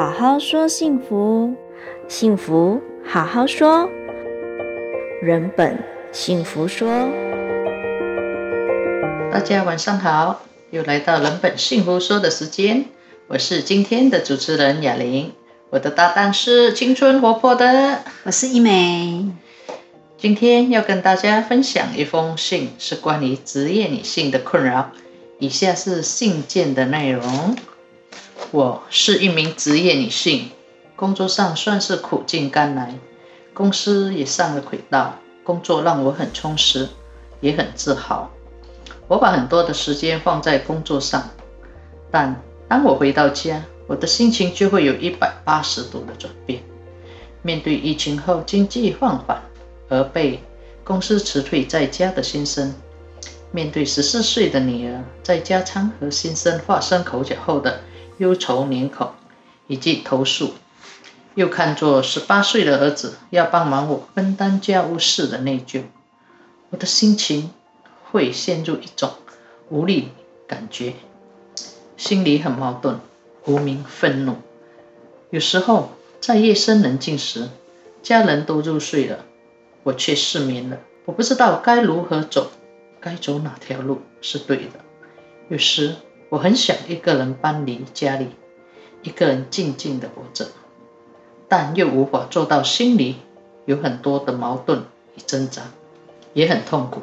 [0.00, 1.54] 好好说幸福，
[2.08, 3.86] 幸福好好说，
[5.20, 5.78] 人本
[6.10, 6.88] 幸福说。
[9.30, 12.86] 大家晚上好，又来到人本幸福说的时间，
[13.26, 15.34] 我是今天的主持人雅玲，
[15.68, 19.26] 我的搭档是青春活泼的，我是依美。
[20.16, 24.92] 今天要跟大家分享一封信，是关于职业女性的困扰。
[25.38, 27.54] 以下是信件的内容。
[28.52, 30.50] 我是一名职业女性，
[30.96, 32.98] 工作上算是苦尽甘来，
[33.54, 36.88] 公司也上了轨道，工作让我很充实，
[37.40, 38.28] 也很自豪。
[39.06, 41.30] 我把很多的时间放在工作上，
[42.10, 46.60] 但当我回到家，我的心情就会有一百八十度的转变。
[47.42, 49.40] 面对疫情后经济放缓
[49.88, 50.42] 而被
[50.82, 52.74] 公司辞退在家的先生。
[53.52, 57.80] 面对十四岁的女儿在家常和先生发生口角后的
[58.20, 59.12] 忧愁脸孔
[59.66, 60.52] 以及投诉，
[61.34, 65.84] 又看作十八岁的儿子要帮忙我分担家务事的内疚，
[66.68, 67.50] 我的心情
[68.10, 69.10] 会陷入一种
[69.70, 70.10] 无力
[70.46, 70.92] 感觉，
[71.96, 73.00] 心里很矛盾，
[73.46, 74.36] 无名愤怒。
[75.30, 77.48] 有时候在夜深人静时，
[78.02, 79.24] 家人都入睡了，
[79.82, 82.50] 我却失眠了，我不知道该如何走。
[83.00, 84.72] 该走哪条路是对的？
[85.48, 85.96] 有时
[86.30, 88.28] 我很想一个人搬离家里，
[89.02, 90.46] 一个人静静的活着，
[91.48, 92.62] 但又无法做到。
[92.62, 93.16] 心里
[93.66, 94.84] 有很多的矛盾
[95.16, 95.62] 与挣扎，
[96.32, 97.02] 也很痛苦。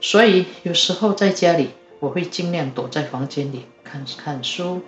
[0.00, 4.80] 所以有时候在家里，我会尽量躲在房间里看看书、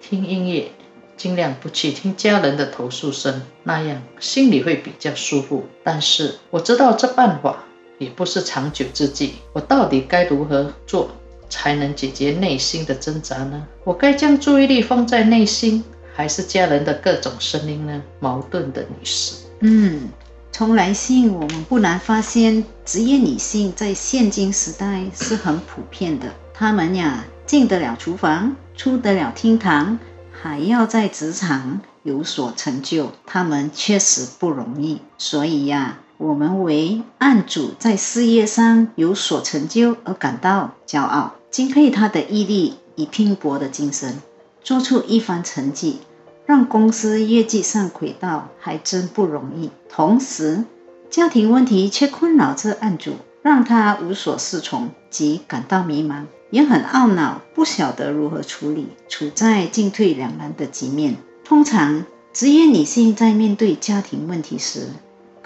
[0.00, 0.72] 听音乐，
[1.16, 5.64] 尽量不去听家人的投诉声，那样心里会比较舒服。
[5.82, 7.62] 但是我知道这办法。
[7.98, 9.36] 也不是长久之计。
[9.54, 11.08] 我到底该如何做
[11.48, 13.66] 才能解决内心的挣扎呢？
[13.84, 18.02] 我该将注意力放在内心，还是家人的各种声音呢？
[18.20, 19.34] 矛盾的女士。
[19.60, 20.08] 嗯，
[20.52, 26.26] 从来信我们不难发现，职业女性在现今时代是很普遍的。
[26.52, 29.98] 她们呀，进得了厨房，出得了厅堂，
[30.32, 35.00] 还要在职场有所成就，她们确实不容易。
[35.18, 35.98] 所以呀。
[36.18, 44.16] 我们为案主在事业上有所成就而感到骄傲，敬佩他的毅力与拼搏的精神，
[44.62, 45.98] 做出一番成绩，
[46.46, 49.70] 让公司业绩上轨道，还真不容易。
[49.90, 50.64] 同时，
[51.10, 53.12] 家庭问题却困扰着案主，
[53.42, 61.18] 让他无所适从及感到迷茫，也很懊恼，不晓得如何处理，处在进退两难的局面。
[61.44, 64.88] 通常，职业女性在面对家庭问题时，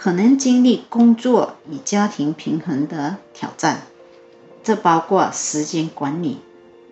[0.02, 3.82] 可能经历工作与家庭平衡的挑战，
[4.64, 6.38] 这包括时间管理、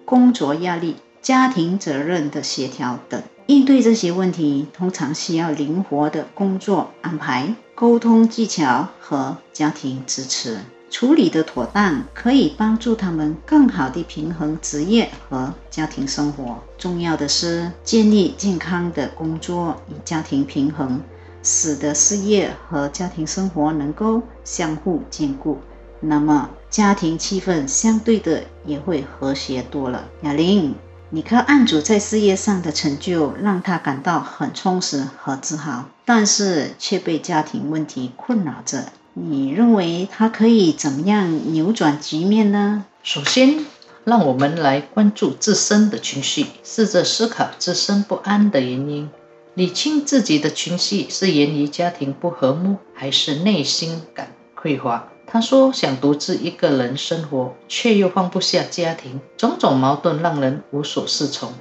[0.04, 3.22] 工作压力、家庭责任的协调等。
[3.46, 10.58] 应对这些问题，通常需要灵活的工作安排、沟通技巧和家庭支持。
[10.90, 16.58] 处理的妥当，可以帮助他们更好地平衡职业和家庭生活。
[16.76, 21.00] 重要的是，建立健康的工作与家庭平衡。
[21.42, 25.58] 使得事业和家庭生活能够相互兼顾，
[26.00, 30.04] 那么家庭气氛相对的也会和谐多了。
[30.22, 30.74] 雅玲，
[31.10, 38.84] 你看案主在事业上的成就让他感到很充实和自豪，但是却被家庭问题困扰着。
[39.14, 42.84] 你认为他可以怎么样扭转局面呢？
[43.02, 43.64] 首先，
[44.04, 49.10] 让我们来关注自身的情绪，试着思考自身不安的原因。
[49.58, 55.08] 理清自己的情绪是源于家庭不和睦，还是内心感匮乏？
[55.26, 61.52] 他说想独自一个人生活，却又放不下家庭，种种矛盾让人无所适从。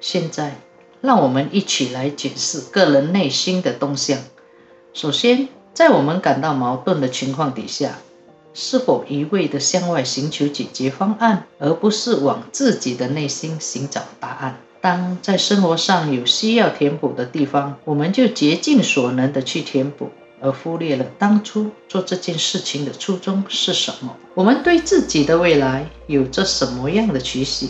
[0.00, 0.60] 现在，
[1.00, 4.20] 让我们一起来检视个人内心的动向。
[4.94, 7.98] 首先，在我们感到矛盾的情况底下，
[8.54, 14.60] 是否一味地向外寻求解决方案，而不是往自己的内心寻找答案？
[14.82, 24.16] 当在生活上有需要填补的地方，我们就竭尽所能的去填补，而忽略了当初做这件事情的初衷是什么。
[24.34, 27.68] 我们对自己的未来有着什么样的期许？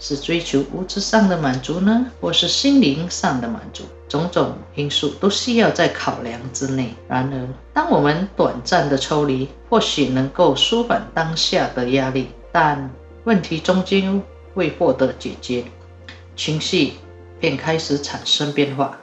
[0.00, 3.84] 是追求物质上的满足呢，或是心灵上的满足？
[4.08, 6.92] 种种因素都需要在考量之内。
[7.08, 12.90] 然而，当我们短暂的抽离，或许能够舒缓当下的压力，但
[13.24, 14.20] 问题终究
[14.54, 15.64] 未获得解决。
[16.38, 16.92] 情绪
[17.40, 18.98] 便开始产生变化，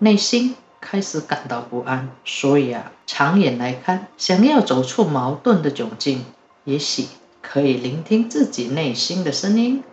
[0.00, 2.10] 内心开始感到不安。
[2.24, 6.24] 所以啊，长远来看，想要走出矛盾的窘境，
[6.64, 7.06] 也许
[7.40, 9.84] 可以聆听自己内心的声音，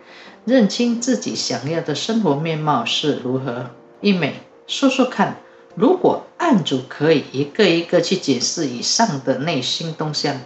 [0.44, 3.70] 认清自己想要的生活面貌是如何，
[4.00, 4.34] 一美，
[4.66, 5.36] 说说看，
[5.76, 10.40] 如果案主可以一个一个去解释以上的内心动向，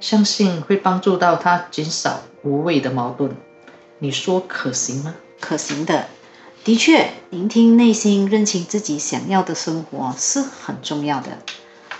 [0.00, 3.34] 相信会帮助到他减少无谓的矛盾。
[4.00, 5.14] 你说可行吗？
[5.42, 6.06] 可行的，
[6.62, 11.38] 的确，聆听内心，认清自己想要的生活是很重要的。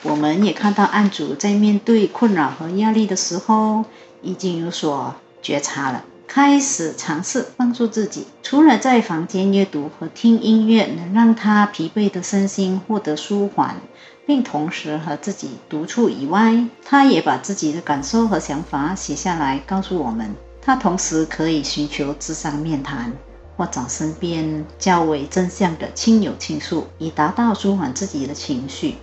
[0.04, 3.84] 我们也看到案主在面对困扰和压力的时候，
[4.22, 8.28] 已经有所觉察了，开始尝试帮助自己。
[8.44, 13.76] 除了在房间阅读和听音乐能让他疲惫的身心获得舒缓，
[14.24, 20.32] 并同时和自己独处以外，他也把自己的感受和想法写下来，告诉我们。
[20.64, 23.12] 他同时可以寻求咨商面谈，
[23.56, 28.96] 或找身边较为正向的亲友倾诉，以达到舒缓自己的情绪。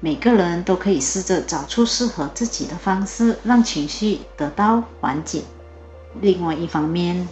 [0.00, 5.42] 每个人都可以试着找出适合自己的方式，让情绪得到缓解。
[6.20, 7.26] 另外一方面，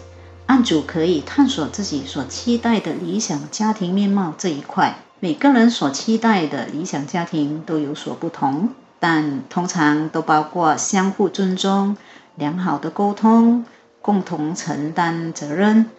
[0.47, 4.97] 案主可以探索自己所期待的理想家庭面貌这一块。
[5.19, 11.95] 每个人所期待的理想家庭都有所不同，但通常都包括相互尊重、
[12.35, 13.63] 良好的沟通、
[14.01, 15.89] 共同承担责任、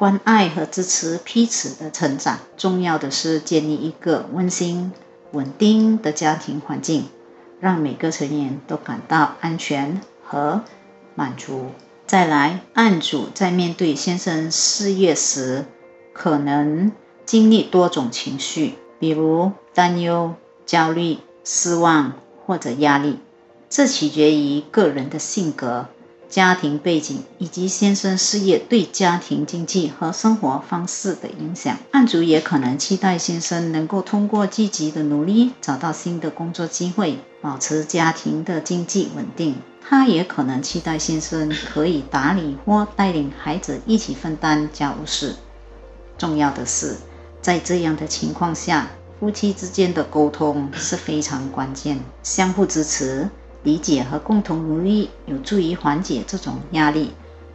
[0.00, 2.38] 关爱和支持彼此的成长。
[2.56, 4.92] 重要的是建立一个温馨，
[5.32, 7.04] 稳定的家庭环境，
[7.60, 10.62] 让每个成员都感到安全和
[11.14, 11.66] 满足。
[12.06, 15.66] 再来，案主在面对先生失业时，
[16.14, 16.92] 可能
[17.26, 20.32] 经历多种情绪，比如担忧、
[20.64, 22.14] 焦虑、失望
[22.46, 23.18] 或者压力。
[23.68, 25.88] 这取决于个人的性格。
[26.30, 39.56] 家庭背景以及先生事业对家庭经济和生活方式的影响，案主也可能期待先生能够通过积极的努力找到新的工作机会，保持家庭的经济稳定。
[39.82, 45.34] 他也可能期待先生可以打理或带领孩子一起分担家务事。
[46.16, 46.96] 重要的是，
[47.42, 48.86] 在这样的情况下，
[49.18, 53.28] 夫妻之间的沟通是非常关键，相互支持。
[53.62, 57.10] 理解和共同努力有助于缓解这种压力，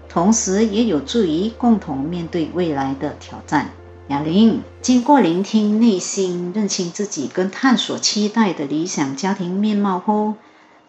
[0.07, 3.72] 同时也有助于共同面对未来的挑战。
[4.07, 10.36] 雅玲，经过聆听内心、认清自己跟探索期待的理想家庭面貌后，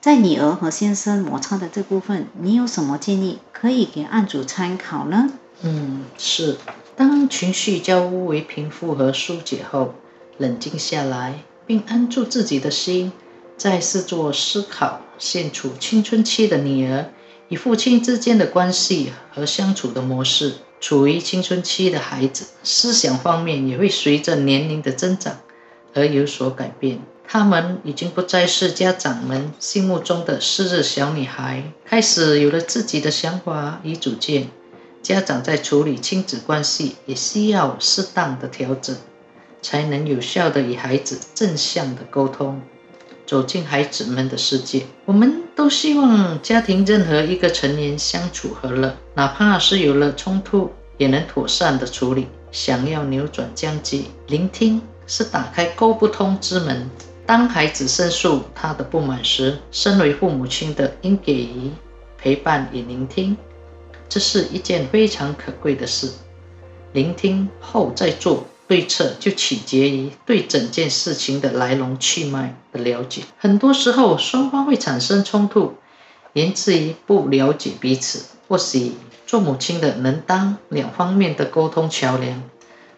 [0.03, 5.31] 在女儿和先生摩擦的这部分，你有什么建议可以给案主参考呢？
[5.63, 6.59] 嗯，是。
[6.95, 9.95] 当情绪较为平复和疏解后，
[10.37, 13.13] 冷静下来，并安住自己的心。
[13.59, 17.13] 再试着思考，现处青春期的女儿
[17.49, 25.39] 与父亲之间的关系和相处的模式，处于青春期的孩子思想方面也会随着年龄的增长
[25.95, 27.01] 而有所改变。
[27.29, 34.49] 他们已经不再是家长们心目中的昔日小女孩，开始有了自己的想法与主见。
[35.03, 38.97] 家长在处理亲子关系也需要适当的调整，
[39.63, 42.63] 才能有效地与孩子正向的沟通。
[43.27, 52.29] 走进孩子们的世界，我们都希望家庭任何一个成员相处和乐，哪怕是有了冲突，也能妥善的处理。
[52.53, 56.89] 想要扭转僵局，聆听是打开沟不通之门。
[57.27, 61.73] 当孩子申诉他的不满时，身为父母亲的应给予
[62.17, 63.37] 陪伴与聆听，
[64.09, 66.09] 这是一件非常可贵的事。
[66.93, 68.47] 聆听后再做。
[68.69, 73.23] 对策就取决于对整件事情的来龙去脉的了解。
[73.39, 75.75] 很多时候，双方会产生冲突，
[76.33, 78.25] 源自于不了解彼此。
[78.49, 78.93] 或许
[79.27, 82.43] 做母亲的能当两方面的沟通桥梁，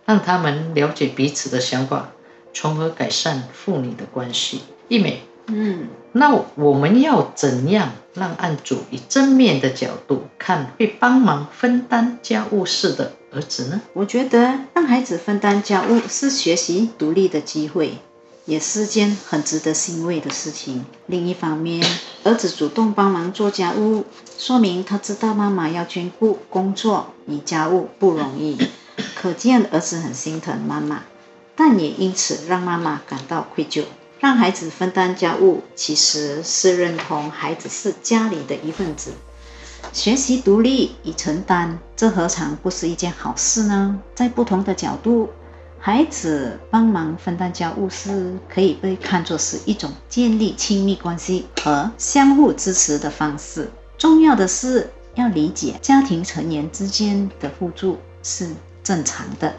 [0.05, 2.11] 让他们了解彼此的想法，
[2.53, 4.61] 从而改善父女的关系。
[4.89, 13.81] 一美，嗯，那我们要怎样让案主以正面的角度看会帮忙分担家务事的儿子呢？
[13.93, 17.99] 我觉得让孩子分担家务是学习独立的机会，
[18.47, 20.85] 也是件很值得欣慰的事情。
[21.07, 21.87] 另一方面，
[22.25, 24.05] 儿子主动帮忙做家务，
[24.37, 28.59] 说明他知道妈妈要兼顾工作与家务不容易，
[29.15, 31.05] 可见儿子很心疼妈妈，
[31.55, 33.85] 但也因此让妈妈感到愧疚。
[34.21, 39.13] 让孩子分担家务，其实是认同孩子是家里的一份子。
[39.93, 43.99] 学习独立与承担，这何尝不是一件好事呢？
[44.15, 45.31] 在不同的角度，
[45.79, 53.71] 孩子帮忙分担家务是，可以被看作是一种建立亲密关系和相互支持的方式。
[53.97, 58.49] 重要的是要理解家庭成员之间的互助是
[58.83, 59.55] 正常的，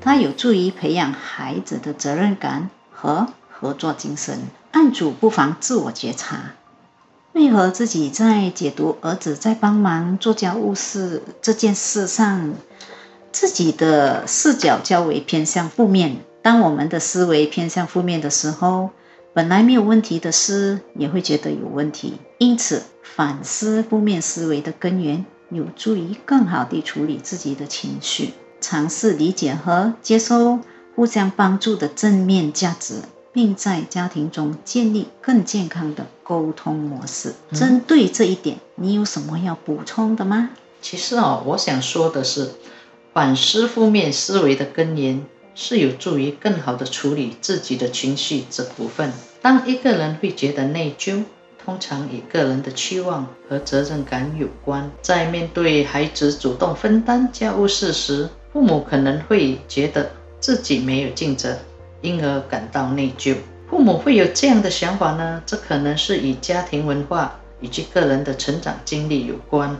[0.00, 4.38] 它有助于培养孩子的责任感和合作精神。
[4.70, 6.52] 案主不妨自我觉察。
[7.32, 12.54] 为何自己在解读儿子在帮忙做家务事这件事上，
[13.32, 16.18] 自己的视角较为偏向负面。
[16.42, 18.90] 当我们的思维偏向负面的时候，
[19.34, 22.18] 本来没有问题的事也会觉得有问题。
[22.38, 30.58] 因此，反思负面思维的根源，有助于更好地处理自己的情绪，尝试理解和接受
[30.96, 32.94] 互相帮助的正面价值，
[33.32, 37.34] 并在家庭中建立更健康的沟通模式。
[37.50, 40.50] 嗯、针对这一点，你有什么要补充的吗？
[40.80, 42.50] 其实哦，我想说的是，
[43.12, 49.12] 反思负面思维的根源是有助于更好地处理自己的情绪这部分。
[49.42, 51.24] 当一个人会觉得内疚，
[51.64, 54.90] 通常与个人的期望和责任感有关。
[55.02, 61.58] 在面对孩子主动分担家务事时，父母可能会觉得自己没有尽责，
[62.00, 63.36] 因而感到内疚。
[63.68, 65.42] 父母会有这样的想法呢？
[65.44, 69.78] 这可能是与家庭文化以及个人的成长经历有关。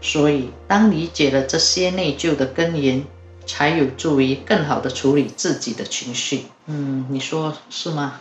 [0.00, 3.04] 所以，当理解了这些内疚的根源，
[3.46, 6.46] 才有助于更好的处理自己的情绪。
[6.66, 8.20] 嗯，你说是吗？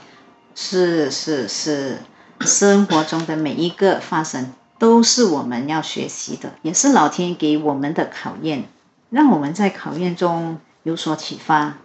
[0.55, 1.97] 是是是。
[2.41, 8.69] 生活中的每一个发生，都是我们要学习的，也是老天给我们的考验，
[9.09, 11.79] 让我们在考验中有所启发。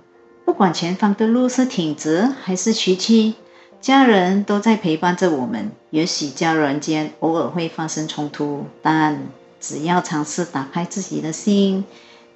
[0.52, 3.32] 不管前方的路是挺直还是崎岖，
[3.80, 5.72] 家人都在陪伴着我们。
[5.88, 9.28] 也许家人间偶尔会发生冲突，但
[9.62, 11.86] 只要尝试打开自己的心，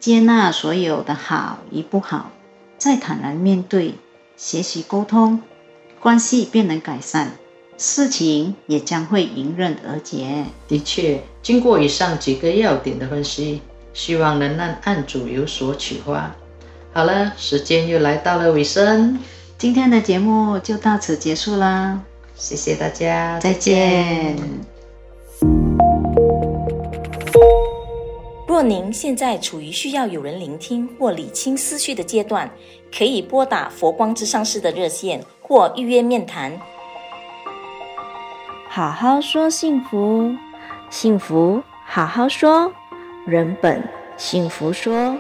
[0.01, 2.31] 接纳所有的好与不好，
[2.79, 3.97] 再坦然面对，
[4.39, 5.43] 学习沟通，
[6.01, 7.33] 关系便能改善。
[7.77, 10.47] 事情也将会迎刃而解。
[10.67, 13.61] 的确，经过以上几个要点的分析，
[13.93, 16.35] 希望能让案主有所启发。
[16.97, 19.19] 好了，时间又来到了尾声，
[19.59, 22.01] 今天的节目就到此结束啦。
[22.35, 24.35] 谢谢大家，再见。
[28.49, 32.51] 若您现在处于需要有人聆听或理清思绪的阶段，
[32.91, 36.59] 可以拨打佛光之上师的热线或预约面谈。
[38.71, 40.35] 好好说幸福，
[40.89, 42.73] 幸福好好说，
[43.27, 43.87] 人本
[44.17, 45.15] 幸福说。